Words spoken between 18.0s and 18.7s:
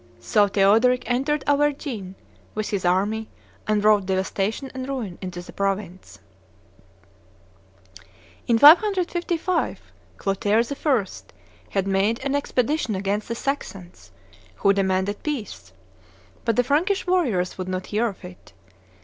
of it.